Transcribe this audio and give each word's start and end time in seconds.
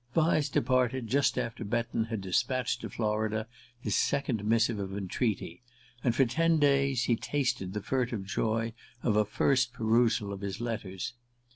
Vyse 0.15 0.49
departed 0.49 1.05
just 1.05 1.37
after 1.37 1.63
Betton 1.63 2.05
had 2.05 2.21
despatched 2.21 2.81
to 2.81 2.89
Florida 2.89 3.45
his 3.79 3.95
second 3.95 4.43
missive 4.43 4.79
of 4.79 4.97
entreaty, 4.97 5.61
and 6.03 6.15
for 6.15 6.25
ten 6.25 6.57
days 6.57 7.03
he 7.03 7.15
tasted 7.15 7.73
the 7.73 7.83
furtive 7.83 8.23
joy 8.25 8.73
of 9.03 9.15
a 9.15 9.25
first 9.25 9.73
perusal 9.73 10.33
of 10.33 10.41
his 10.41 10.59
letters. 10.59 11.13